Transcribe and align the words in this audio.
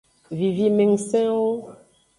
Vivimengusenwo. 0.37 1.49